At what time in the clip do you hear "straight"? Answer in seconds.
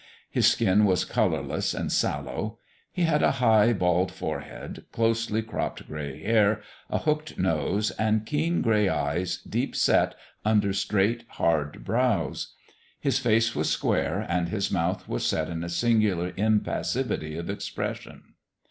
10.73-11.25